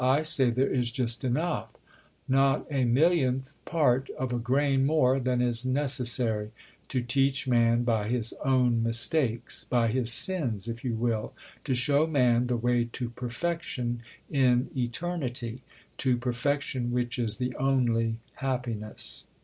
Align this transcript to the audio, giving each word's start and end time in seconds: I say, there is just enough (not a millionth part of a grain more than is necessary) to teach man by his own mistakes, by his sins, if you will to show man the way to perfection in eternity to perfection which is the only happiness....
I 0.03 0.23
say, 0.23 0.49
there 0.49 0.65
is 0.67 0.89
just 0.89 1.23
enough 1.23 1.67
(not 2.27 2.65
a 2.71 2.85
millionth 2.85 3.53
part 3.65 4.09
of 4.17 4.33
a 4.33 4.39
grain 4.39 4.83
more 4.83 5.19
than 5.19 5.43
is 5.43 5.63
necessary) 5.63 6.49
to 6.87 7.01
teach 7.01 7.47
man 7.47 7.83
by 7.83 8.07
his 8.07 8.33
own 8.43 8.81
mistakes, 8.81 9.65
by 9.69 9.89
his 9.89 10.11
sins, 10.11 10.67
if 10.67 10.83
you 10.83 10.95
will 10.95 11.33
to 11.65 11.75
show 11.75 12.07
man 12.07 12.47
the 12.47 12.57
way 12.57 12.85
to 12.93 13.11
perfection 13.11 14.01
in 14.27 14.71
eternity 14.75 15.61
to 15.97 16.17
perfection 16.17 16.91
which 16.91 17.19
is 17.19 17.37
the 17.37 17.55
only 17.57 18.15
happiness.... 18.37 19.25